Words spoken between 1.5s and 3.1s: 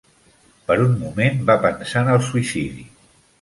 va pensar en el suïcidi.